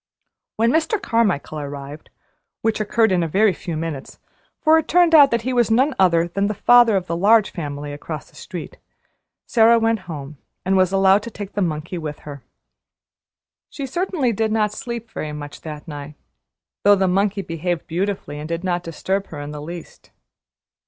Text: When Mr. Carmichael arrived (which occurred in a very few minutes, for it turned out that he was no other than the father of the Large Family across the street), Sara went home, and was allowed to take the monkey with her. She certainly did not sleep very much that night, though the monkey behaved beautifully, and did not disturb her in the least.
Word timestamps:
When 0.55 0.71
Mr. 0.71 0.99
Carmichael 0.99 1.59
arrived 1.59 2.09
(which 2.63 2.79
occurred 2.81 3.11
in 3.11 3.21
a 3.21 3.27
very 3.27 3.53
few 3.53 3.77
minutes, 3.77 4.17
for 4.59 4.79
it 4.79 4.87
turned 4.87 5.13
out 5.13 5.29
that 5.29 5.43
he 5.43 5.53
was 5.53 5.69
no 5.69 5.93
other 5.99 6.27
than 6.27 6.47
the 6.47 6.55
father 6.55 6.95
of 6.97 7.05
the 7.05 7.15
Large 7.15 7.51
Family 7.51 7.93
across 7.93 8.27
the 8.27 8.35
street), 8.35 8.77
Sara 9.45 9.77
went 9.77 9.99
home, 10.09 10.39
and 10.65 10.75
was 10.75 10.91
allowed 10.91 11.21
to 11.21 11.29
take 11.29 11.53
the 11.53 11.61
monkey 11.61 11.99
with 11.99 12.17
her. 12.25 12.41
She 13.69 13.85
certainly 13.85 14.33
did 14.33 14.51
not 14.51 14.73
sleep 14.73 15.11
very 15.11 15.33
much 15.33 15.61
that 15.61 15.87
night, 15.87 16.15
though 16.83 16.95
the 16.95 17.07
monkey 17.07 17.43
behaved 17.43 17.85
beautifully, 17.85 18.39
and 18.39 18.49
did 18.49 18.63
not 18.63 18.81
disturb 18.81 19.27
her 19.27 19.39
in 19.39 19.51
the 19.51 19.61
least. 19.61 20.09